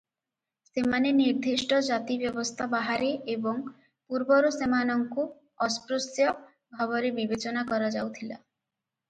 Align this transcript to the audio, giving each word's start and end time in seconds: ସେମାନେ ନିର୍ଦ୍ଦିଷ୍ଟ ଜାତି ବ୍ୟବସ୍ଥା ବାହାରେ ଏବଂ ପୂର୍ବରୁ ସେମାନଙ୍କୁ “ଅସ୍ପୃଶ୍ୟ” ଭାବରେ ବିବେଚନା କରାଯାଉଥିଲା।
ସେମାନେ 0.67 1.09
ନିର୍ଦ୍ଦିଷ୍ଟ 1.17 1.81
ଜାତି 1.87 2.17
ବ୍ୟବସ୍ଥା 2.21 2.67
ବାହାରେ 2.71 3.09
ଏବଂ 3.35 3.59
ପୂର୍ବରୁ 3.67 4.51
ସେମାନଙ୍କୁ 4.57 5.27
“ଅସ୍ପୃଶ୍ୟ” 5.69 6.35
ଭାବରେ 6.81 7.15
ବିବେଚନା 7.21 7.67
କରାଯାଉଥିଲା। 7.71 8.43